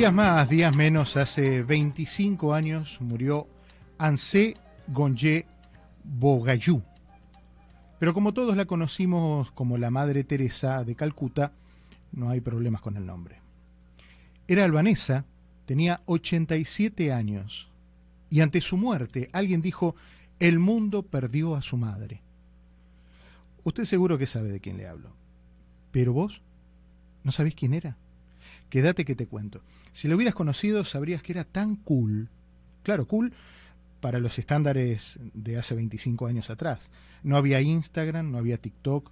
[0.00, 3.46] Días más, días menos, hace 25 años murió
[3.98, 4.56] Ansé
[4.88, 5.44] Gonje
[6.04, 6.82] Bogayú.
[7.98, 11.52] Pero como todos la conocimos como la Madre Teresa de Calcuta,
[12.12, 13.40] no hay problemas con el nombre.
[14.48, 15.26] Era albanesa,
[15.66, 17.68] tenía 87 años,
[18.30, 19.96] y ante su muerte alguien dijo,
[20.38, 22.22] el mundo perdió a su madre.
[23.64, 25.10] Usted seguro que sabe de quién le hablo.
[25.90, 26.40] Pero vos,
[27.22, 27.98] ¿no sabés quién era?
[28.70, 29.60] Quédate que te cuento.
[29.92, 32.28] Si lo hubieras conocido, sabrías que era tan cool.
[32.82, 33.32] Claro, cool
[34.00, 36.90] para los estándares de hace 25 años atrás.
[37.22, 39.10] No había Instagram, no había TikTok.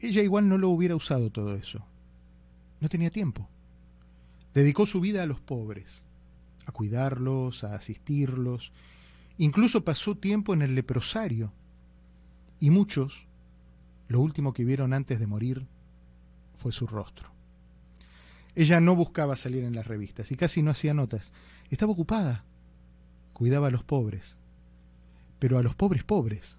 [0.00, 1.84] Ella igual no lo hubiera usado todo eso.
[2.80, 3.48] No tenía tiempo.
[4.54, 6.02] Dedicó su vida a los pobres,
[6.64, 8.72] a cuidarlos, a asistirlos.
[9.38, 11.52] Incluso pasó tiempo en el leprosario.
[12.58, 13.26] Y muchos,
[14.08, 15.66] lo último que vieron antes de morir
[16.58, 17.35] fue su rostro.
[18.56, 21.30] Ella no buscaba salir en las revistas y casi no hacía notas.
[21.68, 22.42] Estaba ocupada.
[23.34, 24.38] Cuidaba a los pobres.
[25.38, 26.56] Pero a los pobres pobres.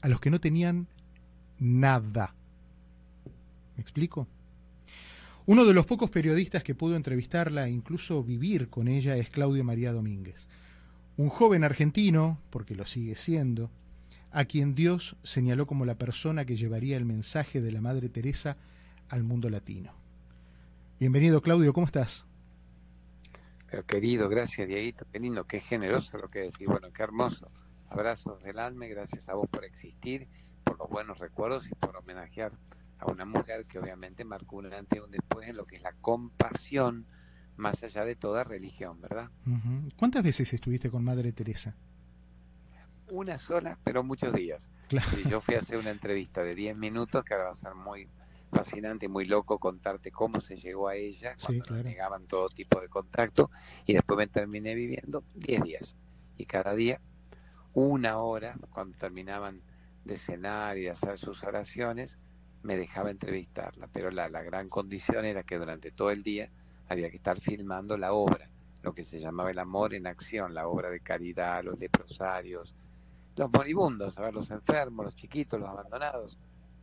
[0.00, 0.88] A los que no tenían
[1.58, 2.34] nada.
[3.76, 4.26] ¿Me explico?
[5.44, 9.64] Uno de los pocos periodistas que pudo entrevistarla e incluso vivir con ella es Claudio
[9.64, 10.48] María Domínguez,
[11.16, 13.70] un joven argentino, porque lo sigue siendo,
[14.30, 18.56] a quien Dios señaló como la persona que llevaría el mensaje de la Madre Teresa
[19.08, 19.99] al mundo latino.
[21.00, 22.26] Bienvenido, Claudio, ¿cómo estás?
[23.70, 27.50] Pero querido, gracias, Dieguito, qué lindo, qué generoso lo que decís, bueno, qué hermoso.
[27.88, 30.28] Abrazos del alma y gracias a vos por existir,
[30.62, 32.52] por los buenos recuerdos y por homenajear
[32.98, 35.82] a una mujer que obviamente marcó un antes y un después en lo que es
[35.82, 37.06] la compasión
[37.56, 39.30] más allá de toda religión, ¿verdad?
[39.96, 41.74] ¿Cuántas veces estuviste con Madre Teresa?
[43.08, 44.68] Una sola, pero muchos días.
[44.88, 45.08] Claro.
[45.30, 48.06] yo fui a hacer una entrevista de 10 minutos que ahora va a ser muy
[48.50, 53.50] fascinante, muy loco contarte cómo se llegó a ella, cuando negaban todo tipo de contacto,
[53.86, 55.96] y después me terminé viviendo 10 días.
[56.36, 57.00] Y cada día,
[57.74, 59.62] una hora, cuando terminaban
[60.04, 62.18] de cenar y de hacer sus oraciones,
[62.62, 63.88] me dejaba entrevistarla.
[63.92, 66.50] Pero la, la gran condición era que durante todo el día
[66.88, 68.50] había que estar filmando la obra,
[68.82, 72.74] lo que se llamaba el amor en acción, la obra de caridad, los leprosarios,
[73.36, 76.38] los moribundos, a ver, los enfermos, los chiquitos, los abandonados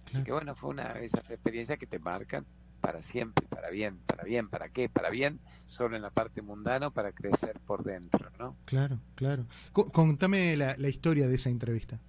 [0.07, 2.45] Así que bueno, fue una de esas experiencias que te marcan
[2.79, 4.87] para siempre, para bien, para bien, ¿para qué?
[4.87, 8.55] Para bien, solo en la parte mundana, para crecer por dentro, ¿no?
[8.65, 9.45] Claro, claro.
[9.73, 11.99] contame la, historia de esa entrevista.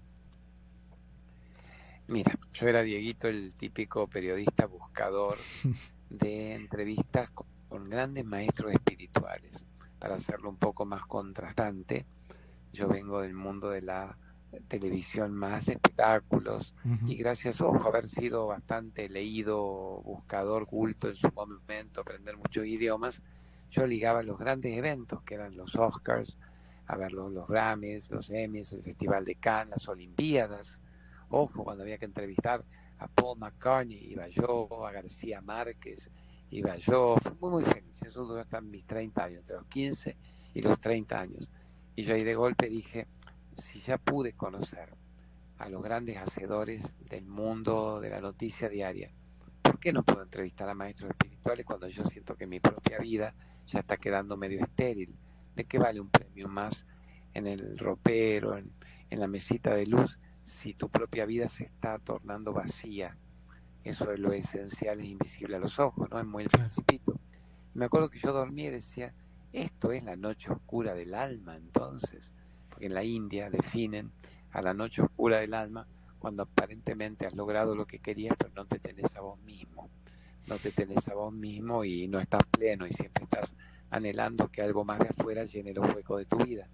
[2.07, 5.37] Mira, yo era Dieguito, el típico periodista buscador
[6.11, 7.31] de entrevistas
[7.69, 9.67] con grandes maestros espirituales.
[9.99, 12.07] Para hacerlo un poco más contrastante,
[12.73, 14.17] yo vengo del mundo de la
[14.69, 16.75] televisión más espectáculos.
[17.07, 23.23] Y gracias ojo haber sido bastante leído buscador culto en su momento aprender muchos idiomas
[23.71, 26.39] yo ligaba los grandes eventos que eran los Oscars
[26.87, 30.81] a ver los, los Grammys los Emmys el Festival de Cannes las Olimpiadas.
[31.29, 32.65] Ojo cuando había que entrevistar
[32.99, 36.11] a Paul McCartney iba yo a García Márquez
[36.51, 38.03] iba yo fue muy muy feliz.
[38.03, 40.17] Eso duró hasta mis 30 años entre los 15
[40.55, 41.51] y los 30 años.
[41.95, 43.07] Y yo ahí de golpe dije
[43.59, 44.95] si ya pude conocer
[45.59, 49.11] a los grandes hacedores del mundo de la noticia diaria,
[49.63, 53.35] ¿por qué no puedo entrevistar a maestros espirituales cuando yo siento que mi propia vida
[53.67, 55.15] ya está quedando medio estéril?
[55.57, 56.87] ¿De qué vale un premio más
[57.35, 58.73] en el ropero, en,
[59.11, 63.17] la mesita de luz, si tu propia vida se está tornando vacía?
[63.83, 66.21] Eso es lo esencial, es invisible a los ojos, ¿no?
[66.21, 67.19] Es muy el principito.
[67.75, 69.13] Me acuerdo que yo dormía y decía,
[69.53, 72.33] esto es la noche oscura del alma, entonces
[72.81, 74.13] en la India definen
[74.53, 75.87] a la noche oscura del alma
[76.19, 79.89] cuando aparentemente has logrado lo que querías, pero no te tenés a vos mismo.
[80.47, 83.55] No te tenés a vos mismo y no estás pleno y siempre estás
[83.91, 86.69] anhelando que algo más de afuera llene los huecos de tu vida.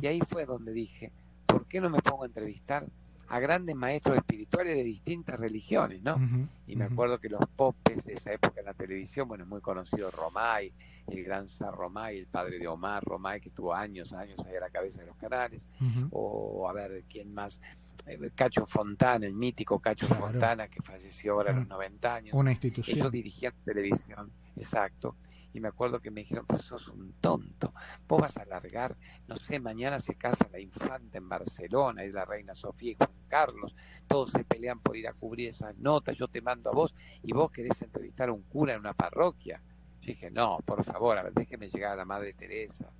[0.00, 1.12] Y ahí fue donde dije,
[1.46, 2.86] ¿por qué no me pongo a entrevistar
[3.28, 6.18] a grandes maestros espirituales de distintas religiones, ¿no?
[6.66, 9.60] y me acuerdo que los popes de esa época en la televisión, bueno, es muy
[9.60, 10.72] conocido Romay,
[11.08, 14.60] el gran San Romay, el padre de Omar Romay, que estuvo años, años ahí a
[14.60, 15.68] la cabeza de los canales,
[16.10, 17.60] o a ver, ¿quién más?
[18.06, 22.34] Eh, Cacho Fontana, el mítico Cacho Fontana, que falleció ahora a los 90 años.
[22.34, 22.96] Una institución.
[22.96, 25.16] Ellos dirigían televisión, exacto
[25.52, 27.72] y me acuerdo que me dijeron, pues sos un tonto,
[28.06, 28.96] vos vas a largar,
[29.26, 33.10] no sé, mañana se casa la infanta en Barcelona, y la reina Sofía y Juan
[33.28, 33.74] Carlos,
[34.06, 37.32] todos se pelean por ir a cubrir esas notas, yo te mando a vos y
[37.32, 39.60] vos querés entrevistar a un cura en una parroquia.
[40.00, 42.90] Yo dije, no, por favor, a ver, déjeme llegar a la Madre Teresa,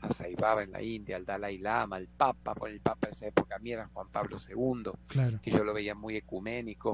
[0.00, 3.26] a Saibaba en la India, al Dalai Lama, al Papa, por el Papa de esa
[3.26, 5.40] época a mí era Juan Pablo II, claro.
[5.42, 6.92] que yo lo veía muy ecuménico,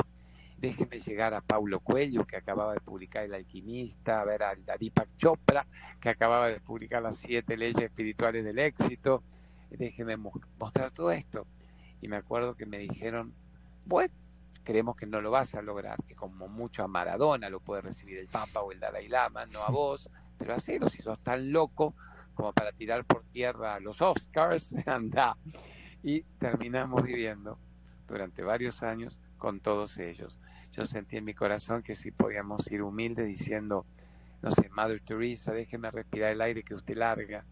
[0.58, 5.16] déjeme llegar a Paulo Cuello, que acababa de publicar El Alquimista, a ver a Deepak
[5.16, 5.66] Chopra,
[6.00, 9.22] que acababa de publicar Las Siete Leyes Espirituales del Éxito,
[9.70, 11.46] déjeme mostrar todo esto.
[12.00, 13.34] Y me acuerdo que me dijeron,
[13.84, 14.12] bueno,
[14.62, 18.18] creemos que no lo vas a lograr, que como mucho a Maradona lo puede recibir
[18.18, 20.08] el Papa o el Dalai Lama, no a vos,
[20.38, 21.94] pero hacelo si sos tan loco
[22.34, 25.36] como para tirar por tierra los Oscars, anda.
[26.02, 27.58] Y terminamos viviendo
[28.06, 30.38] durante varios años con todos ellos.
[30.76, 33.86] Yo sentí en mi corazón que si podíamos ir humildes diciendo,
[34.42, 37.44] no sé, Mother Teresa, déjeme respirar el aire que usted larga.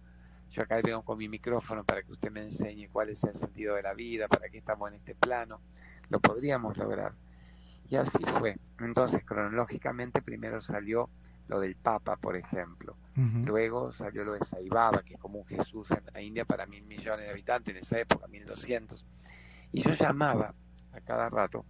[0.50, 3.76] Yo acá vengo con mi micrófono para que usted me enseñe cuál es el sentido
[3.76, 5.60] de la vida, para qué estamos en este plano.
[6.08, 7.12] Lo podríamos lograr.
[7.88, 8.56] Y así fue.
[8.80, 11.08] Entonces, cronológicamente, primero salió
[11.46, 12.96] lo del Papa, por ejemplo.
[13.14, 16.84] Luego salió lo de Saibaba, que es como un Jesús en la India para mil
[16.86, 19.06] millones de habitantes en esa época, mil doscientos.
[19.70, 20.54] Y yo llamaba
[20.92, 21.64] a cada rato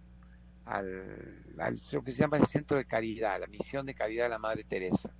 [0.65, 1.47] al,
[1.91, 4.63] lo que se llama el centro de caridad, la misión de caridad de la Madre
[4.63, 5.11] Teresa.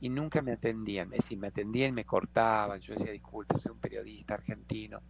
[0.00, 2.80] Y nunca me atendían, es decir, me atendían y me cortaban.
[2.80, 5.00] Yo decía, disculpe, soy un periodista argentino,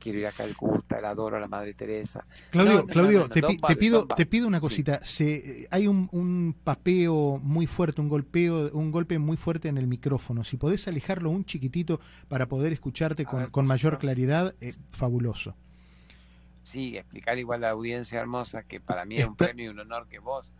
[0.00, 2.26] quiero ir a Calcuta, la adoro a la Madre Teresa.
[2.50, 5.00] Claudio, Claudio, te, pido, te pido una cosita.
[5.04, 9.86] Se, hay un, un, papeo muy fuerte, un golpeo, un golpe muy fuerte en el
[9.86, 10.42] micrófono.
[10.42, 15.54] Si podés alejarlo un chiquitito para poder escucharte con, con mayor claridad, es fabuloso
[16.62, 19.80] sí, explicar igual a la audiencia hermosa que para mí es un premio y un
[19.80, 20.50] honor que vos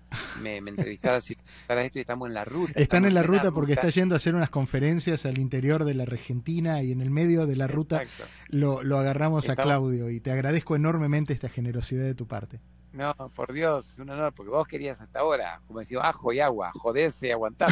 [0.40, 2.72] me, me entrevistaras y para esto y estamos en la ruta.
[2.76, 6.02] Están en la ruta porque está yendo a hacer unas conferencias al interior de la
[6.04, 8.02] Argentina y en el medio de la ruta
[8.48, 12.60] lo, lo, agarramos a Claudio y te agradezco enormemente esta generosidad de tu parte.
[12.92, 16.72] No, por Dios, un honor, porque vos querías hasta ahora, como decía, ajo y agua,
[16.74, 17.70] joderse y aguantar.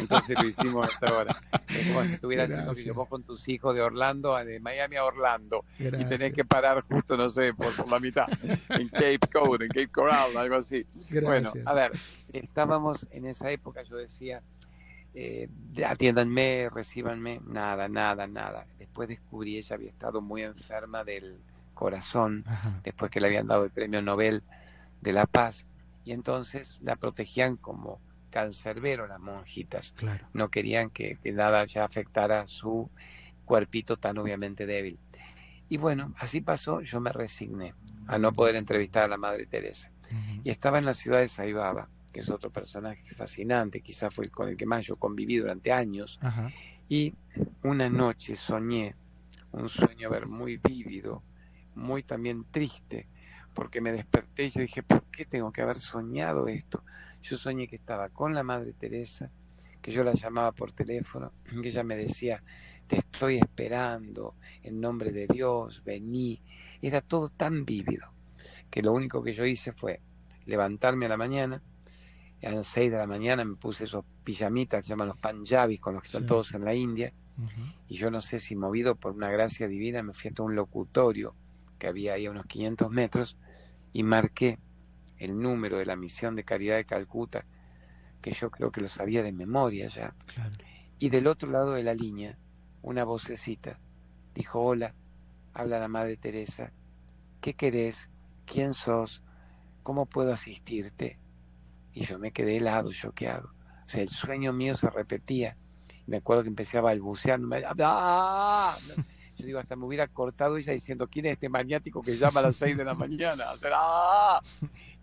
[0.00, 1.42] Entonces lo hicimos hasta ahora.
[1.68, 5.64] Es como si estuvieras haciendo vos con tus hijos de Orlando, de Miami a Orlando,
[5.78, 8.26] y tenés que parar justo, no sé, por, la mitad,
[8.70, 10.86] en Cape Cod, en Cape Coral, algo así.
[11.22, 11.92] Bueno, a ver,
[12.32, 14.42] estábamos en esa época, yo decía,
[15.14, 15.48] eh,
[15.84, 18.66] atiéndanme, recíbanme, nada, nada, nada.
[18.78, 21.38] Después descubrí, ella había estado muy enferma del
[21.78, 22.44] corazón,
[22.82, 24.42] después que le habían dado el premio Nobel
[25.00, 25.64] de la Paz,
[26.04, 29.94] y entonces la protegían como cancerbero las monjitas.
[30.32, 32.90] No querían que, nada ya afectara su
[33.44, 34.98] cuerpito tan obviamente débil.
[35.68, 37.74] Y bueno, así pasó, yo me resigné
[38.08, 39.92] a no poder entrevistar a la Madre Teresa.
[40.42, 44.48] Y estaba en la ciudad de Saibaba, que es otro personaje fascinante, quizás fue con
[44.48, 46.18] el que más yo conviví durante años.
[46.88, 47.14] Y
[47.62, 48.96] una noche soñé,
[49.52, 51.22] un sueño ver muy vívido,
[51.78, 53.08] muy también triste,
[53.54, 56.84] porque me desperté y yo dije, ¿por qué tengo que haber soñado esto?
[57.22, 59.30] Yo soñé que estaba con la Madre Teresa,
[59.80, 61.32] que yo la llamaba por teléfono,
[61.62, 62.42] que ella me decía,
[62.86, 66.40] te estoy esperando, en nombre de Dios, vení.
[66.82, 68.06] Era todo tan vívido,
[68.70, 70.00] que lo único que yo hice fue
[70.46, 71.62] levantarme a la mañana,
[72.42, 75.94] a las 6 de la mañana me puse esos pijamitas, se llaman los panjabis, con
[75.94, 77.12] los que están todos en la India,
[77.88, 81.34] y yo no sé si movido por una gracia divina me fui hasta un locutorio
[81.78, 83.36] que había ahí a unos 500 metros,
[83.92, 84.58] y marqué
[85.16, 87.44] el número de la misión de caridad de Calcuta,
[88.20, 90.14] que yo creo que lo sabía de memoria ya.
[90.98, 92.36] Y del otro lado de la línea,
[92.82, 93.78] una vocecita
[94.34, 94.94] dijo, hola,
[95.52, 96.72] habla la Madre Teresa,
[97.40, 98.10] ¿qué querés?
[98.46, 99.22] ¿Quién sos?
[99.82, 101.18] ¿Cómo puedo asistirte?
[101.92, 103.52] Y yo me quedé helado, choqueado.
[103.86, 105.56] O sea, el sueño mío se repetía.
[106.06, 107.40] Me acuerdo que empecé a balbucear.
[107.80, 108.76] ¡Ah!
[109.38, 112.44] Yo digo, hasta me hubiera cortado ella diciendo, ¿quién es este maniático que llama a
[112.44, 113.52] las 6 de la mañana?
[113.52, 114.42] O sea, ¡ah!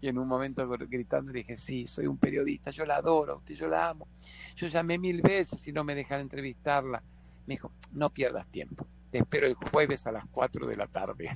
[0.01, 3.55] Y en un momento gritando le dije, sí, soy un periodista, yo la adoro, usted
[3.55, 4.07] yo la amo.
[4.55, 7.01] Yo llamé mil veces y no me dejan entrevistarla.
[7.47, 11.29] Me dijo, no pierdas tiempo, te espero el jueves a las 4 de la tarde.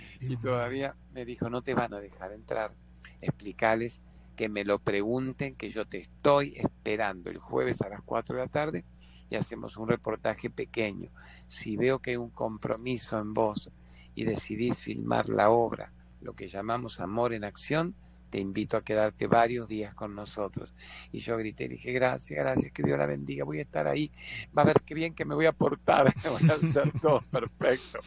[0.20, 2.72] y todavía me dijo, no te van a dejar entrar,
[3.20, 4.00] explicales
[4.36, 8.42] que me lo pregunten, que yo te estoy esperando el jueves a las 4 de
[8.42, 8.84] la tarde
[9.30, 11.10] y hacemos un reportaje pequeño.
[11.48, 13.70] Si veo que hay un compromiso en vos
[14.14, 17.94] y decidís filmar la obra, lo que llamamos amor en acción,
[18.28, 20.74] te invito a quedarte varios días con nosotros.
[21.12, 24.10] Y yo grité y dije, gracias, gracias, que Dios la bendiga, voy a estar ahí,
[24.56, 28.00] va a ver qué bien que me voy a portar, voy a hacer todo perfecto.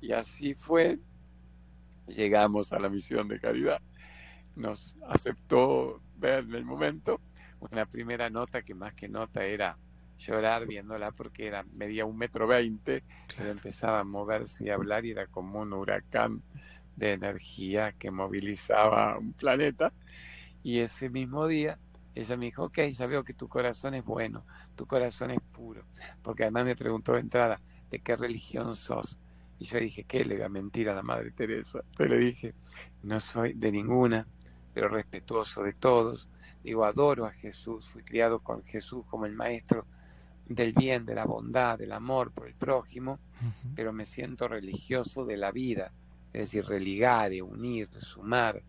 [0.00, 0.98] Y así fue,
[2.06, 3.80] llegamos a la misión de caridad,
[4.56, 7.20] nos aceptó ver en el momento
[7.60, 9.78] una primera nota que más que nota era
[10.22, 13.02] llorar viéndola porque era media un metro veinte,
[13.36, 16.42] pero empezaba a moverse y a hablar y era como un huracán
[16.96, 19.92] de energía que movilizaba un planeta.
[20.62, 21.78] Y ese mismo día
[22.14, 24.44] ella me dijo, ok, ya veo que tu corazón es bueno,
[24.76, 25.84] tu corazón es puro,
[26.22, 27.60] porque además me preguntó de entrada,
[27.90, 29.18] ¿de qué religión sos?
[29.58, 31.80] Y yo dije, ¿qué le voy a mentir a la Madre Teresa?
[31.90, 32.54] Entonces le dije,
[33.02, 34.26] no soy de ninguna,
[34.74, 36.28] pero respetuoso de todos.
[36.62, 39.86] Digo, adoro a Jesús, fui criado con Jesús como el maestro
[40.54, 43.18] del bien, de la bondad, del amor por el prójimo,
[43.74, 45.92] pero me siento religioso de la vida,
[46.32, 48.62] es decir, religare, unir, sumar,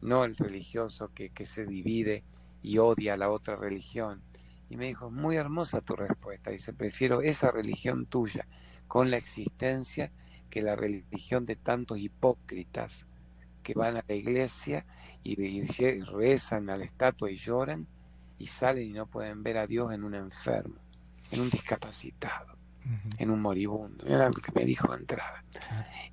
[0.00, 2.24] no el religioso que, que se divide
[2.62, 4.22] y odia a la otra religión.
[4.68, 8.46] Y me dijo, muy hermosa tu respuesta, dice, prefiero esa religión tuya
[8.88, 10.10] con la existencia
[10.50, 13.06] que la religión de tantos hipócritas
[13.62, 14.86] que van a la iglesia
[15.22, 15.62] y, y
[16.02, 17.86] rezan a la estatua y lloran
[18.38, 20.85] y salen y no pueden ver a Dios en un enfermo
[21.30, 22.56] en un discapacitado,
[23.18, 24.06] en un moribundo.
[24.06, 25.44] Era lo que me dijo de entrada.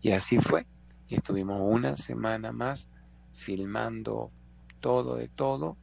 [0.01, 0.65] Y así fue.
[1.07, 2.87] Y estuvimos una semana más
[3.33, 4.31] filmando
[4.79, 5.77] todo de todo.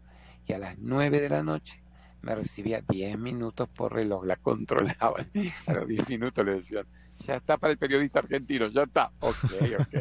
[0.46, 1.82] Y a las nueve de la noche
[2.22, 5.30] me recibía diez minutos por reloj, la controlaban.
[5.66, 6.86] A los diez minutos le decían,
[7.18, 9.10] ya está para el periodista argentino, ya está.
[9.20, 9.36] Ok,
[9.78, 9.94] ok.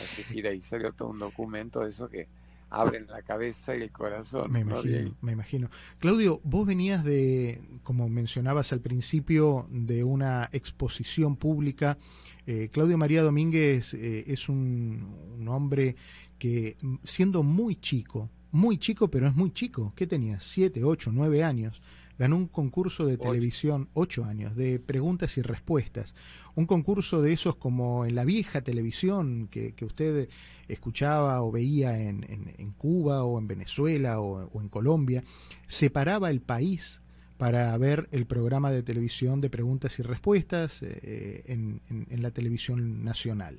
[0.00, 2.28] Así, de ahí salió todo un documento de eso que
[2.72, 4.50] abren la cabeza y el corazón.
[4.50, 5.70] Me imagino, me imagino.
[5.98, 11.98] Claudio, vos venías de, como mencionabas al principio, de una exposición pública.
[12.46, 15.96] Eh, Claudio María Domínguez eh, es un, hombre
[16.38, 20.40] que, siendo muy chico, muy chico, pero es muy chico, ¿qué tenía?
[20.40, 21.80] Siete, ocho, nueve años
[22.18, 26.14] ganó un concurso de televisión, ocho años, de preguntas y respuestas.
[26.54, 30.28] Un concurso de esos como en la vieja televisión que, usted
[30.68, 35.24] escuchaba o veía en, Cuba o en Venezuela o, en Colombia.
[35.66, 37.00] Separaba el país
[37.38, 43.04] para ver el programa de televisión de preguntas y respuestas eh, en, en la televisión
[43.04, 43.58] nacional.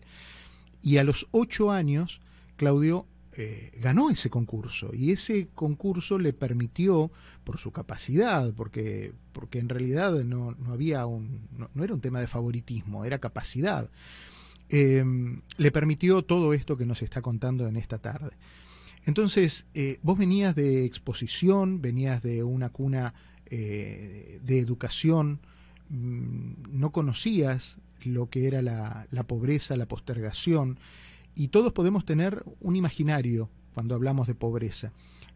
[0.82, 2.22] Y a los ocho años,
[2.56, 7.12] Claudio eh, ganó ese concurso y ese concurso le permitió,
[7.44, 12.28] por su capacidad, porque, porque en realidad no, había un, no, era un tema de
[12.28, 13.90] favoritismo, era capacidad,
[14.70, 18.32] em, le permitió todo esto que nos está contando en esta tarde.
[19.06, 23.14] Entonces, eh, vos venías de exposición, venías de una cuna
[23.48, 25.40] eh, de educación,
[25.90, 30.80] mm, no conocías lo que era la, la pobreza, la postergación,
[31.36, 34.94] y todos podemos tener un imaginario cuando hablamos de pobreza,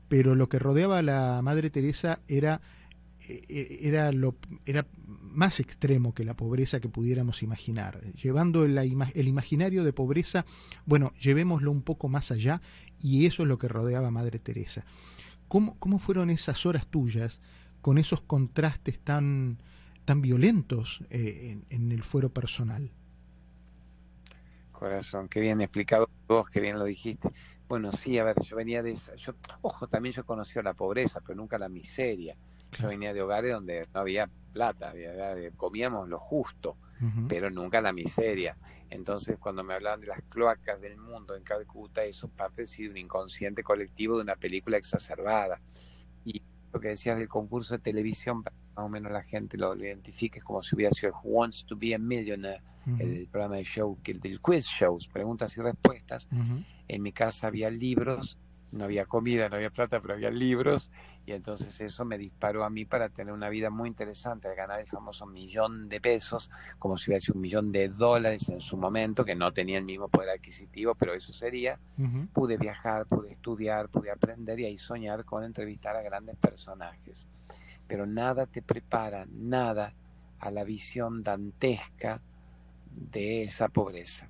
[0.07, 2.61] pero lo que rodeaba a la Madre Teresa era,
[3.27, 4.35] eh, eh, era, lo,
[4.65, 8.01] era más extremo que la pobreza que pudiéramos imaginar.
[8.13, 10.45] Llevando el, el imaginario de pobreza,
[10.85, 12.61] bueno, llevémoslo un poco más allá
[13.01, 14.85] y eso es lo que rodeaba a Madre Teresa.
[15.47, 17.41] ¿Cómo, cómo fueron esas horas tuyas
[17.81, 19.61] con esos contrastes tan,
[20.05, 22.91] tan violentos eh, en el fuero personal?
[24.77, 27.29] Corazón, qué bien explicado vos, qué bien lo dijiste.
[27.67, 31.19] Bueno, sí, a ver, yo venía de esa, yo, ojo, también yo conocí la pobreza,
[31.21, 32.35] pero nunca la miseria.
[32.79, 34.93] Yo venía de hogares donde no había plata,
[35.55, 36.77] comíamos lo justo,
[37.27, 38.57] pero nunca la miseria.
[38.89, 42.97] Entonces, cuando me hablaban de las cloacas del mundo en Calcuta, eso parte de un
[42.97, 45.59] inconsciente colectivo de una película exacerbada.
[46.23, 46.41] Y
[46.73, 50.61] lo que decías del concurso de televisión, más o menos la gente lo, identifique como
[50.61, 52.61] si hubiera sido Who Wants to be a Millionaire
[52.99, 56.27] el programa de show, que el del quiz shows, preguntas y respuestas.
[56.87, 58.37] En mi casa había libros,
[58.71, 60.91] no había comida, no había plata, pero había libros,
[61.25, 64.79] y entonces eso me disparó a mí para tener una vida muy interesante, de ganar
[64.79, 69.25] el famoso millón de pesos, como si hubiese un millón de dólares en su momento,
[69.25, 71.79] que no tenía el mismo poder adquisitivo, pero eso sería.
[72.33, 77.27] Pude viajar, pude estudiar, pude aprender y ahí soñar con entrevistar a grandes personajes.
[77.87, 79.93] Pero nada te prepara, nada
[80.39, 82.21] a la visión dantesca
[82.97, 84.29] de esa pobreza.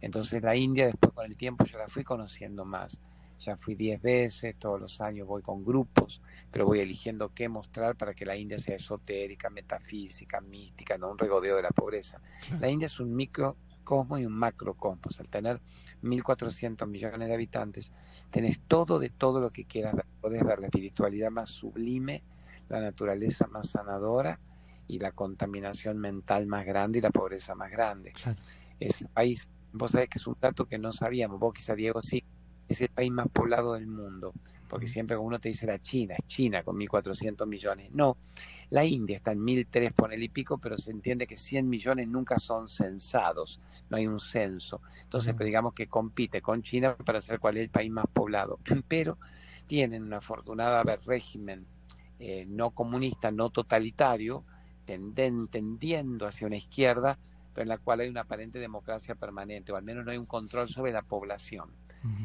[0.00, 3.00] Entonces la India después con el tiempo yo la fui conociendo más.
[3.38, 7.96] Ya fui diez veces, todos los años voy con grupos, pero voy eligiendo qué mostrar
[7.96, 12.20] para que la India sea esotérica, metafísica, mística, no un regodeo de la pobreza.
[12.60, 15.20] La India es un microcosmos y un macrocosmos.
[15.20, 15.58] Al tener
[16.02, 17.92] 1.400 millones de habitantes,
[18.30, 20.06] tenés todo de todo lo que quieras ver.
[20.22, 22.22] Ver la espiritualidad más sublime,
[22.68, 24.38] la naturaleza más sanadora,
[24.90, 28.12] y la contaminación mental más grande y la pobreza más grande.
[28.78, 32.02] Es el país, vos sabés que es un dato que no sabíamos, vos quizá Diego
[32.02, 32.24] sí,
[32.68, 34.32] es el país más poblado del mundo,
[34.68, 37.90] porque siempre uno te dice la China, es China con 1.400 millones.
[37.92, 38.16] No,
[38.70, 42.06] la India está en 1.003 por el y pico, pero se entiende que 100 millones
[42.06, 44.80] nunca son censados, no hay un censo.
[45.02, 48.60] Entonces, digamos que compite con China para ser cuál es el país más poblado.
[48.88, 49.18] Pero
[49.66, 51.66] tienen un afortunado régimen
[52.22, 54.44] eh, no comunista, no totalitario,
[54.84, 57.18] tendiendo hacia una izquierda,
[57.54, 60.26] pero en la cual hay una aparente democracia permanente, o al menos no hay un
[60.26, 61.70] control sobre la población.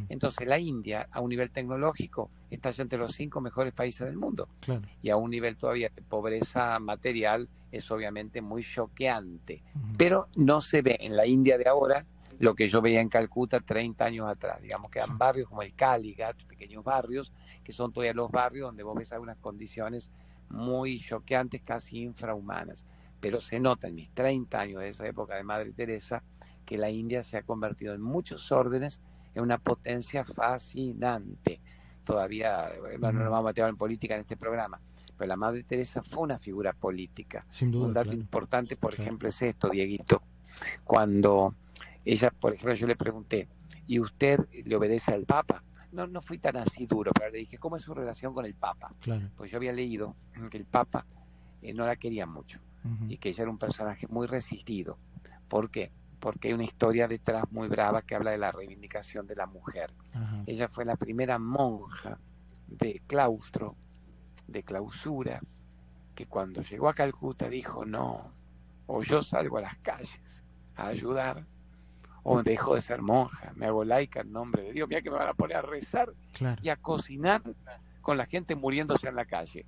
[0.07, 4.15] Entonces la India, a un nivel tecnológico, está ya entre los cinco mejores países del
[4.15, 4.47] mundo.
[5.01, 9.63] Y a un nivel todavía de pobreza material es obviamente muy choqueante.
[9.97, 12.05] Pero no se ve en la India de ahora
[12.39, 14.61] lo que yo veía en Calcuta 30 años atrás.
[14.61, 17.33] Digamos que eran barrios como el Caligat, pequeños barrios,
[17.63, 20.11] que son todavía los barrios donde vos ves algunas condiciones
[20.55, 22.85] muy choqueantes, casi infrahumanas.
[23.19, 26.23] Pero se nota en mis 30 años de esa época de Madre Teresa
[26.65, 29.01] que la India se ha convertido en muchos órdenes
[29.35, 31.59] en una potencia fascinante.
[32.03, 32.69] Todavía,
[32.99, 34.79] no nos vamos a meter en política en este programa,
[35.17, 37.45] pero la Madre Teresa fue una figura política.
[37.49, 40.21] Sin duda, Un dato importante, por ejemplo, es esto, Dieguito.
[40.83, 41.55] Cuando
[42.05, 43.47] ella, por ejemplo, yo le pregunté,
[43.87, 45.63] ¿y usted le obedece al Papa?
[45.95, 48.53] No, no fui tan así duro, pero le dije, ¿cómo es su relación con el
[48.53, 48.93] Papa?
[48.99, 49.29] Claro.
[49.37, 50.15] Pues yo había leído
[50.51, 51.05] que el Papa
[51.61, 52.59] eh, no la quería mucho
[53.07, 54.99] y que ella era un personaje muy resistido.
[55.47, 55.91] ¿Por qué?
[56.19, 59.91] Porque hay una historia detrás muy brava que habla de la reivindicación de la mujer.
[60.45, 62.19] Ella fue la primera monja
[62.67, 63.75] de claustro,
[64.47, 65.41] de clausura,
[66.13, 68.31] que cuando llegó a Calcuta dijo, no,
[68.85, 70.43] o yo salgo a las calles
[70.75, 71.45] a ayudar,
[72.27, 75.17] o dejo de ser monja, me hago laica en nombre de Dios, mira que me
[75.17, 76.59] van a poner a rezar Claro.
[76.63, 77.43] y a cocinar
[78.01, 79.63] con la gente muriéndose en la calle.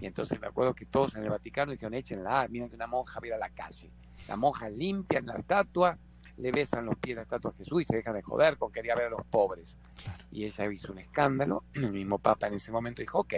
[0.00, 3.20] Y entonces me acuerdo que todos en el Vaticano dijeron, échenla, miren que una monja
[3.20, 3.90] va a la calle.
[4.26, 5.96] La monja limpia en la estatua,
[6.36, 8.72] le besan los pies a la estatua a Jesús y se dejan de joder con
[8.72, 9.78] quería ver a los pobres.
[10.02, 10.24] Claro.
[10.32, 13.34] Y ella hizo un escándalo, el mismo Papa en ese momento dijo, ok,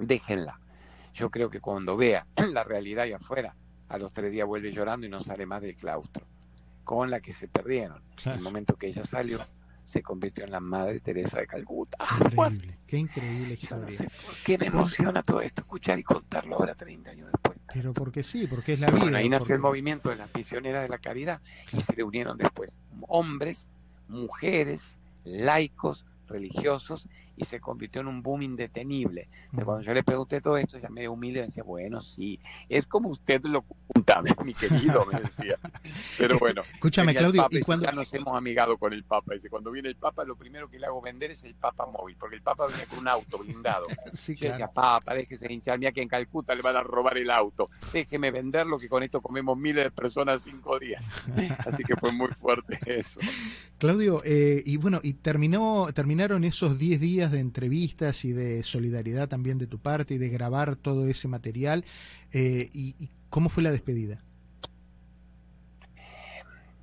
[0.00, 0.58] déjenla.
[1.14, 3.54] Yo creo que cuando vea la realidad ahí afuera,
[3.88, 6.24] a los tres días vuelve llorando y no sale más del claustro,
[6.90, 8.02] con la que se perdieron.
[8.16, 8.36] Claro.
[8.38, 9.46] El momento que ella salió,
[9.84, 11.96] se convirtió en la Madre Teresa de Calcuta.
[12.20, 12.78] Increíble.
[12.84, 13.96] Qué increíble Yo no historia.
[13.98, 17.58] sé por qué me emociona todo esto, escuchar y contarlo ahora 30 años después.
[17.72, 19.04] Pero porque sí, porque es la Pero vida.
[19.04, 21.84] bueno, ahí nació el porque- movimiento de las misioneras de la caridad y Claro.
[21.84, 23.68] se le unieron después hombres,
[24.08, 27.08] mujeres, laicos, religiosos
[27.40, 29.28] y se convirtió en un boom indetenible.
[29.50, 32.86] Pero cuando yo le pregunté todo esto, ella medio humilde me decía, bueno, sí, es
[32.86, 35.58] como usted lo cuenta, mi querido, me decía.
[36.18, 39.34] Pero bueno, Escúchame, Claudio, Papa y cuando ya nos hemos amigado con el Papa.
[39.34, 42.16] Dice, cuando viene el Papa, lo primero que le hago vender es el Papa móvil,
[42.18, 43.86] porque el Papa viene con un auto blindado.
[44.12, 44.68] sí, Yo decía.
[44.68, 47.70] Papa, déjese hinchar, mira que en Calcuta le van a robar el auto.
[47.92, 51.14] Déjeme venderlo, que con esto comemos miles de personas cinco días.
[51.66, 53.20] Así que fue muy fuerte eso.
[53.78, 59.28] Claudio, eh, y bueno, y terminó, terminaron esos 10 días de entrevistas y de solidaridad
[59.28, 61.84] también de tu parte y de grabar todo ese material.
[62.32, 64.24] eh, y, y cómo fue la despedida?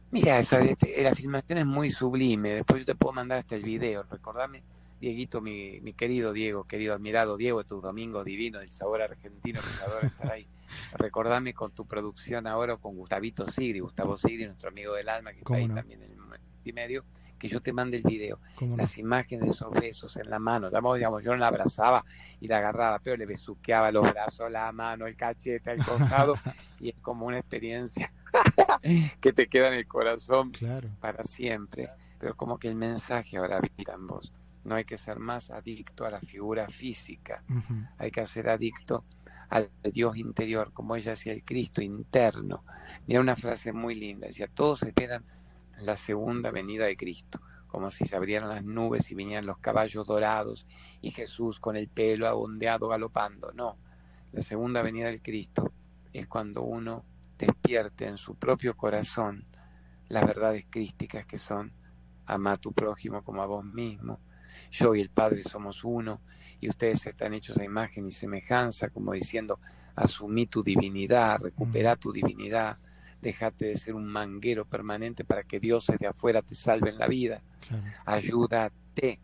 [0.10, 2.50] Mira, esa, este, la filmación es muy sublime.
[2.54, 4.04] Después yo te puedo mandar hasta el video.
[4.04, 4.64] Recordame,
[5.00, 9.74] Dieguito, mi, mi querido Diego, querido admirado Diego, tus domingos divinos, el sabor argentino que
[9.74, 10.50] me adora estar ahí.
[10.94, 15.42] Recordame con tu producción ahora con Gustavito Sigri, Gustavo Sigri, nuestro amigo del alma, que
[15.42, 15.74] está ¿Cómo ahí no?
[15.74, 17.06] también en el multimedio,
[17.38, 18.40] que yo te mande el video.
[18.78, 20.68] Las imágenes de esos besos en la mano.
[20.70, 22.04] Digamos, digamos, yo no la abrazaba
[22.40, 26.36] y la agarraba, pero le besuqueaba los brazos, la mano, el cachete, el costado,
[26.80, 28.12] y es como una experiencia
[29.22, 30.90] que te queda en el corazón Claro.
[31.00, 31.90] para siempre.
[32.20, 34.32] Pero como que el mensaje ahora habita en vos.
[34.64, 37.42] No hay que ser más adicto a la figura física,
[37.98, 39.06] hay que ser adicto
[39.50, 42.66] al Dios interior, como ella decía, el Cristo interno.
[43.08, 45.24] Mira una frase muy linda, decía, todos esperan
[45.82, 50.08] la segunda venida de Cristo, como si se abrieran las nubes y vinieran los caballos
[50.08, 50.66] dorados
[51.02, 53.52] y Jesús con el pelo abondeado galopando.
[53.54, 53.78] No,
[54.32, 55.72] la segunda venida del Cristo
[56.14, 57.06] es cuando uno
[57.38, 59.46] despierte en su propio corazón
[60.10, 61.72] las verdades crísticas que son
[62.26, 64.20] ama a tu prójimo como a vos mismo.
[64.72, 66.22] Yo y el Padre somos uno
[66.60, 69.60] y ustedes están hechos a imagen y semejanza, como diciendo,
[69.96, 72.78] asumí tu divinidad, recupera tu divinidad,
[73.22, 77.42] déjate de ser un manguero permanente para que dioses de afuera te salven la vida,
[77.68, 77.84] Claro.
[78.06, 79.20] ayúdate,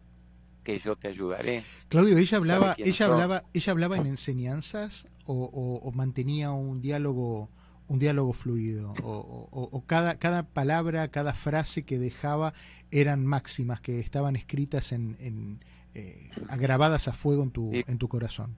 [0.63, 1.63] que yo te ayudaré.
[1.89, 7.49] Claudio, ella hablaba, ella hablaba, ella hablaba en enseñanzas o, o- o mantenía un diálogo,
[7.87, 12.53] un diálogo fluido, o, cada, cada palabra, cada frase que dejaba
[12.91, 15.63] eran máximas que estaban escritas en, en,
[15.95, 17.83] eh, grabadas a fuego en tu, Sí.
[17.87, 18.55] en tu corazón.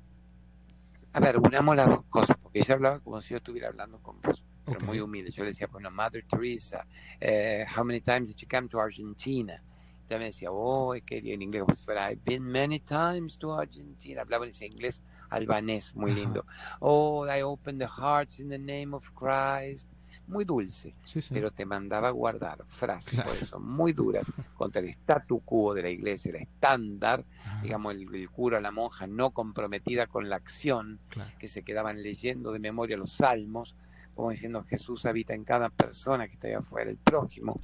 [1.14, 4.22] A ver, unamos las dos cosas, porque ella hablaba como si yo estuviera hablando con
[4.22, 4.84] vos, pero Ok.
[4.86, 5.32] muy humilde.
[5.32, 6.86] Yo le decía, bueno, Mother Teresa,
[7.20, 9.62] eh, how many times did you come to Argentina?
[10.08, 13.38] Ella me decía, oh, es que en inglés como si fuera, I've been many times
[13.40, 14.22] to Argentina.
[14.22, 16.20] Hablaba en ese inglés albanés, muy Ajá.
[16.20, 16.46] lindo.
[16.80, 19.90] Oh, I open the hearts in the name of Christ.
[20.28, 21.34] Muy dulce, Sí, sí.
[21.34, 23.32] pero te mandaba a guardar frases, Claro.
[23.32, 27.94] por eso, muy duras, contra el statu quo de la iglesia, el estándar, Ajá, digamos,
[27.94, 31.32] el, el cura, la monja no comprometida con la acción, claro.
[31.38, 33.76] que se quedaban leyendo de memoria los salmos,
[34.16, 37.60] como diciendo Jesús habita en cada persona que está ahí afuera, el prójimo.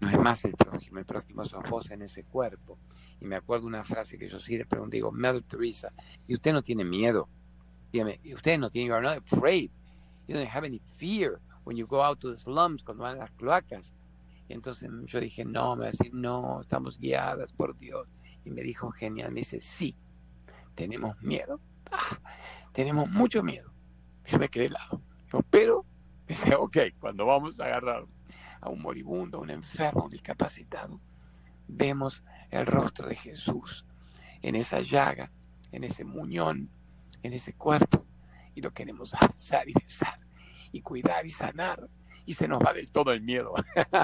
[0.00, 2.78] No es más el prójimo, el prójimo sos vos en ese cuerpo.
[3.18, 5.92] Y me acuerdo una frase que yo sí le pregunté, digo, Mother Teresa,
[6.26, 7.28] ¿y usted no tiene miedo?
[7.92, 9.70] Dígame, ¿y usted no tiene, you are not afraid?
[10.28, 13.20] You don't have any fear when you go out to the slums, cuando van a
[13.20, 13.94] las cloacas.
[14.48, 18.06] Y entonces yo dije, no, me va a decir, no, estamos guiadas por Dios.
[18.44, 19.96] Y me dijo, genial, me dice, sí,
[20.74, 22.20] tenemos miedo, ah,
[22.72, 23.72] tenemos mucho miedo.
[24.26, 25.00] Yo me quedé helado.
[25.50, 25.84] Pero,
[26.28, 28.04] dice, ok, cuando vamos a agarrar
[28.60, 31.00] a un moribundo, a un enfermo, un discapacitado,
[31.68, 33.84] vemos el rostro de Jesús
[34.42, 35.30] en esa llaga,
[35.72, 36.70] en ese muñón,
[37.22, 38.06] en ese cuerpo,
[38.54, 40.18] y lo queremos abrazar y besar,
[40.72, 41.88] y cuidar y sanar,
[42.24, 43.54] y se nos va del todo el miedo.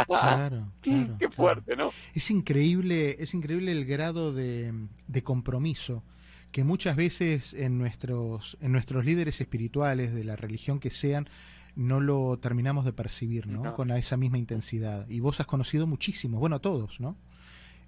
[0.07, 1.17] Claro, claro.
[1.19, 1.91] Qué fuerte, ¿no?
[2.15, 4.73] Es increíble, es increíble el grado de,
[5.07, 6.05] de, compromiso
[6.53, 11.29] que muchas veces en nuestros, en nuestros líderes espirituales, de la religión que sean,
[11.75, 13.63] no lo terminamos de percibir, ¿no?
[13.63, 13.75] no.
[13.75, 15.09] Con esa misma intensidad.
[15.09, 17.17] Y vos has conocido muchísimos, bueno, a todos, ¿no?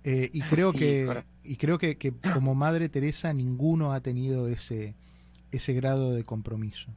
[0.03, 4.48] Eh, y creo sí, que y creo que, que, como Madre Teresa ninguno ha tenido
[4.48, 4.94] ese
[5.50, 6.90] ese grado de compromiso.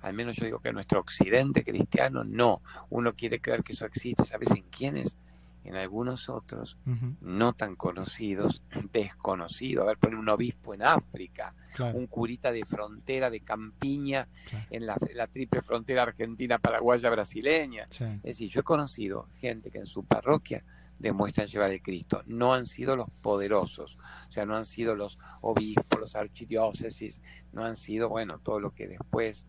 [0.00, 2.60] Al menos yo digo que nuestro occidente cristiano no.
[2.90, 4.24] Uno quiere creer que eso existe.
[4.24, 5.16] ¿Sabes en quiénes?
[5.64, 7.16] En algunos otros, uh -huh.
[7.20, 9.84] no tan conocidos, desconocidos.
[9.84, 11.98] A ver, poner un obispo en África, claro.
[11.98, 14.66] un curita de frontera, de campiña, claro.
[14.70, 17.86] en la, la, triple frontera argentina, paraguaya, brasileña.
[17.90, 18.04] Sí.
[18.04, 20.62] Es decir, yo he conocido gente que en su parroquia
[20.98, 22.22] demuestran llevar el Cristo.
[22.26, 23.98] No han sido los poderosos,
[24.28, 27.22] o sea, no han sido los obispos, los archidiócesis,
[27.52, 29.46] no han sido, bueno, todo lo que después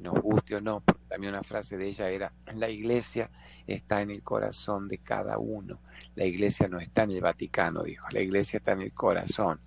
[0.00, 3.30] nos guste o no, porque también una frase de ella era, la iglesia
[3.66, 5.80] está en el corazón de cada uno,
[6.14, 9.60] la iglesia no está en el Vaticano, dijo, la iglesia está en el corazón.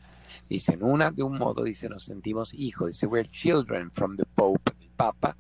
[0.49, 4.71] Dicen, una, de un modo, dice, nos sentimos hijos, dice, we're children from the Pope,
[4.79, 5.35] el Papa,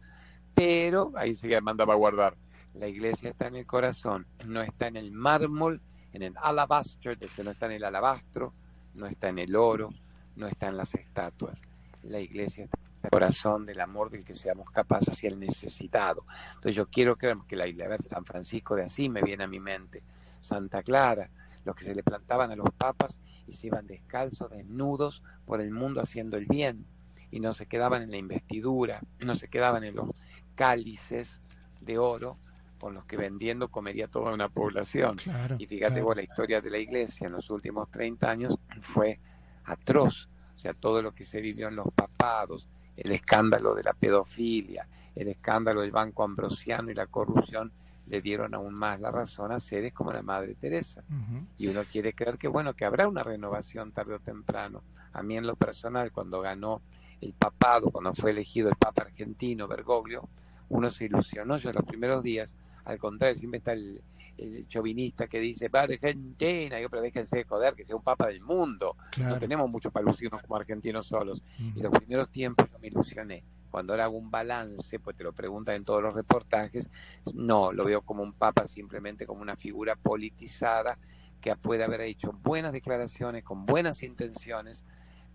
[0.53, 2.35] pero, ahí se mandaba a guardar,
[2.73, 5.81] la iglesia está en el corazón, no está en el mármol,
[6.13, 8.53] en el alabastro, no está en el alabastro,
[8.93, 9.89] no está en el oro,
[10.35, 11.61] no está en las estatuas.
[12.03, 16.25] La iglesia está corazón del amor del que seamos capaces hacia el necesitado.
[16.49, 19.43] Entonces yo quiero creer que la iglesia, a ver, San Francisco de Asís me viene
[19.43, 20.03] a mi mente,
[20.39, 21.29] Santa Clara,
[21.65, 25.71] los que se le plantaban a los papas y se iban descalzos, desnudos por el
[25.71, 26.85] mundo haciendo el bien
[27.31, 30.09] y no se quedaban en la investidura, no se quedaban en los
[30.55, 31.41] cálices
[31.79, 32.37] de oro,
[32.77, 35.17] con los que vendiendo comería toda una población.
[35.17, 36.05] Claro, y fíjate claro.
[36.05, 39.19] vos, la historia de la iglesia en los últimos 30 años fue
[39.65, 40.29] atroz.
[40.55, 44.87] O sea, todo lo que se vivió en los papados, el escándalo de la pedofilia,
[45.15, 47.71] el escándalo del Banco Ambrosiano y la corrupción,
[48.07, 51.03] le dieron aún más la razón a seres como la Madre Teresa.
[51.09, 51.45] Uh -huh.
[51.57, 54.83] Y uno quiere creer que, bueno, que habrá una renovación tarde o temprano.
[55.13, 56.81] A mí en lo personal, cuando ganó
[57.21, 60.27] el papado, cuando fue elegido el Papa argentino, Bergoglio,
[60.69, 61.57] uno se ilusionó.
[61.57, 64.01] Yo en los primeros días al contrario, siempre está el,
[64.41, 68.27] el chauvinista que dice, va Argentina, yo, pero déjense de joder, que sea un papa
[68.27, 68.95] del mundo.
[69.11, 69.35] Claro.
[69.35, 71.41] No tenemos muchos para lucirnos como argentinos solos.
[71.59, 71.77] Uh -huh.
[71.77, 73.43] Y los primeros tiempos yo me ilusioné.
[73.69, 76.89] Cuando ahora hago un balance, pues te lo preguntan en todos los reportajes,
[77.33, 80.97] no, lo veo como un papa simplemente como una figura politizada
[81.39, 84.85] que puede haber hecho buenas declaraciones, con buenas intenciones,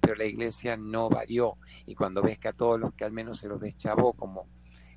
[0.00, 1.56] pero la iglesia no varió.
[1.86, 4.46] Y cuando ves que a todos los que al menos se los deschavó como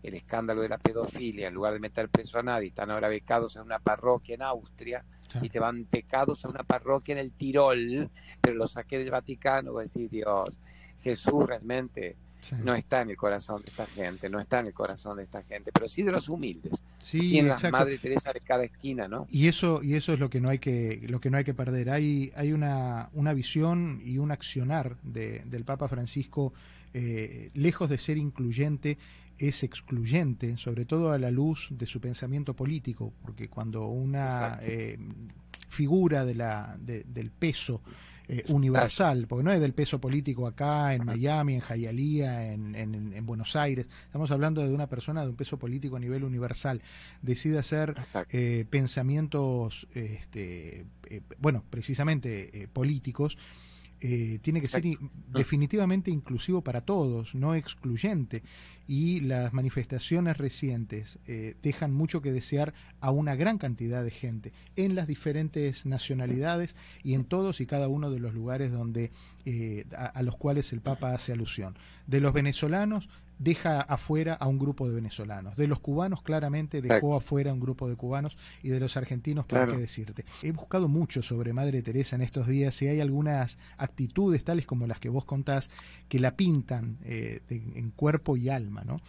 [0.03, 3.55] el escándalo de la pedofilia, en lugar de meter preso a nadie, están ahora becados
[3.55, 5.03] en una parroquia en Austria
[5.41, 8.09] y te van pecados a una parroquia en el Tirol,
[8.41, 10.49] pero los saqué del Vaticano, voy a decir, Dios,
[11.01, 12.55] Jesús realmente sí.
[12.63, 15.43] no está en el corazón de esta gente, no está en el corazón de esta
[15.43, 19.07] gente, pero sí de los humildes, sí, sí en las Madre Teresa de cada esquina,
[19.07, 19.27] ¿no?
[19.29, 21.53] Y eso, y eso es lo que no hay que, lo que no hay que
[21.53, 21.89] perder.
[21.89, 26.53] Hay, hay una, una visión y un accionar de, del Papa Francisco
[26.91, 28.97] eh, lejos de ser incluyente,
[29.39, 34.97] es excluyente, sobre todo a la luz de su pensamiento político, porque cuando una eh,
[35.69, 37.81] figura de la, de, del peso
[38.27, 43.13] eh, universal, porque no es del peso político acá, en Miami, en Jayalía, en, en,
[43.13, 46.81] en, Buenos Aires, estamos hablando de una persona de un peso político a nivel universal,
[47.23, 47.95] decide hacer
[48.29, 53.35] eh, pensamientos, este, eh, bueno, precisamente políticos,
[54.01, 54.89] eh, tiene que Exacto.
[54.89, 54.97] ser
[55.33, 58.43] definitivamente inclusivo para todos, no excluyente.
[58.87, 64.51] Y las manifestaciones recientes eh, dejan mucho que desear a una gran cantidad de gente
[64.75, 69.11] en las diferentes nacionalidades y en todos y cada uno de los lugares donde
[69.45, 71.77] eh, a, a los cuales el Papa hace alusión.
[72.07, 73.09] De los venezolanos
[73.39, 75.55] deja afuera a un grupo de venezolanos.
[75.55, 79.45] De los cubanos, claramente, dejó afuera a un grupo de cubanos y de los argentinos,
[79.45, 79.77] ¿para claro.
[79.77, 80.25] qué decirte?
[80.43, 84.85] He buscado mucho sobre Madre Teresa en estos días y hay algunas actitudes, tales como
[84.85, 85.69] las que vos contás,
[86.09, 89.01] que la pintan eh, de, en cuerpo y alma, ¿no?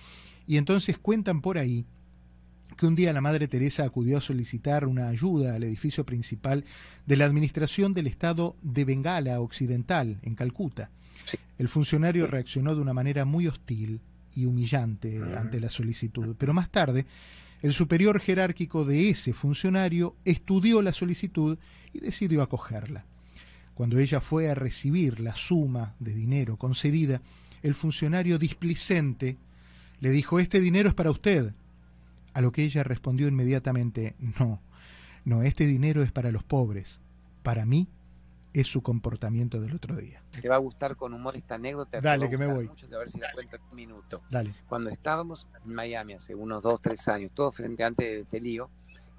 [0.47, 1.85] Y entonces cuentan por ahí
[2.77, 6.65] que un día la Madre Teresa acudió a solicitar una ayuda al edificio principal
[7.05, 10.91] de la Administración del Estado de Bengala Occidental, en Calcuta.
[11.25, 11.37] Sí.
[11.59, 14.01] El funcionario reaccionó de una manera muy hostil,
[14.35, 16.35] y humillante ante la solicitud.
[16.39, 17.07] Pero más tarde
[17.63, 21.59] El superior jerárquico de ese funcionario estudió la solicitud
[21.93, 23.05] y decidió acogerla.
[23.75, 27.21] Cuando ella fue a recibir la suma de dinero concedida,
[27.63, 29.37] el funcionario displicente
[30.01, 31.53] le dijo, este dinero es para usted.
[32.33, 34.61] A lo que ella respondió inmediatamente, no,
[35.25, 36.99] no, este dinero es para los pobres.
[37.43, 37.89] Para mí
[38.53, 40.23] es su comportamiento del otro día.
[40.41, 42.01] Te va a gustar con humor esta anécdota.
[42.01, 42.69] Dale, que me voy.
[42.69, 44.23] Mucho, a ver si la cuento en un minuto.
[44.31, 44.55] Dale.
[44.69, 48.71] Cuando estábamos en Miami hace unos dos, tres años, todo frente antes de este lío,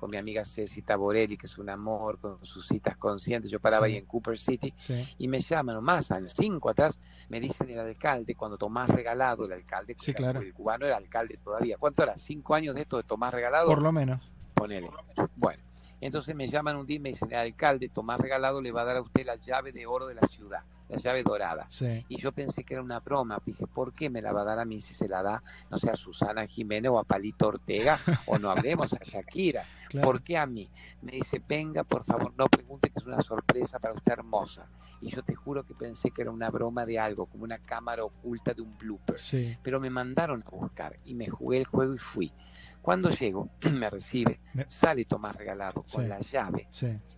[0.01, 3.51] con mi amiga Ceci Taborelli, que es un amor, con sus citas conscientes.
[3.51, 4.73] Yo paraba ahí en Cooper City
[5.19, 9.51] y me llaman, más años, cinco atrás, me dicen el alcalde, cuando Tomás Regalado, el
[9.53, 10.41] alcalde, sí, claro.
[10.41, 11.77] el cubano era alcalde todavía.
[11.77, 12.17] ¿Cuánto era?
[12.17, 13.67] ¿Cinco años de esto de Tomás Regalado?
[13.67, 14.27] Por lo menos.
[14.55, 14.89] Ponele.
[15.35, 15.61] Bueno,
[16.01, 18.85] entonces me llaman un día y me dicen, el alcalde Tomás Regalado le va a
[18.85, 21.67] dar a usted la llave de oro de la ciudad, la llave dorada.
[22.09, 23.39] Y yo pensé que era una broma.
[23.45, 25.77] Dije, ¿por qué me la va a dar a mí si se la da, no
[25.77, 27.99] sé, a Susana Jiménez o a Palito Ortega?
[28.25, 29.63] o no hablemos a Shakira.
[30.01, 30.69] ¿Por qué a mí?
[31.01, 34.67] Me dice, venga, por favor, no pregunte que es una sorpresa para usted hermosa.
[35.01, 38.03] Y yo te juro que pensé que era una broma de algo, como una cámara
[38.03, 39.17] oculta de un blooper.
[39.61, 42.33] Pero me mandaron a buscar y me jugué el juego y fui.
[42.81, 46.67] Cuando llego, me recibe, sale Tomás regalado con la llave.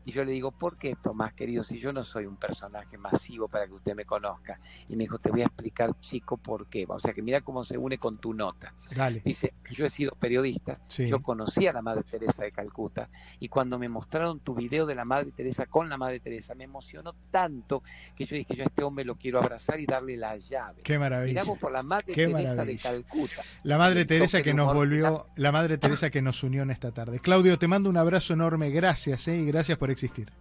[0.06, 3.48] Y yo le digo, ¿por qué Tomás, querido, si yo no soy un personaje masivo
[3.48, 4.60] para que usted me conozca?
[4.90, 6.86] Y me dijo, te voy a explicar, chico, por qué.
[6.88, 8.74] O sea, que mira cómo se une con tu nota.
[9.24, 13.80] Dice, yo he sido periodista, yo conocí a la Madre Teresa de Calcuta, y cuando
[13.80, 17.82] me mostraron tu video de la Madre Teresa con la Madre Teresa, me emocionó tanto
[18.16, 20.82] que yo dije, yo a este hombre lo quiero abrazar y darle la llave.
[20.84, 21.32] Qué maravilla.
[21.32, 23.42] Miramos por la Madre Teresa de Calcuta.
[23.64, 27.20] La Madre Teresa que nos volvió, la Madre Teresa que nos unió en esta tarde.
[27.20, 29.38] Claudio, te mando un abrazo enorme, gracias ¿eh?
[29.38, 30.32] y gracias por existir.